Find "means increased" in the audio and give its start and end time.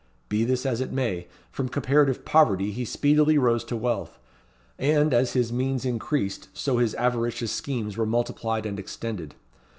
5.53-6.49